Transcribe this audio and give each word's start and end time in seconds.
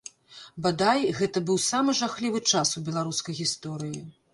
Бадай, 0.65 1.03
гэта 1.19 1.45
быў 1.51 1.61
самы 1.69 1.97
жахлівы 2.03 2.45
час 2.51 2.67
у 2.79 2.87
беларускай 2.89 3.43
гісторыі. 3.47 3.99